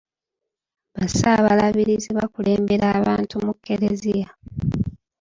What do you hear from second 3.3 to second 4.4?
mu kereziya.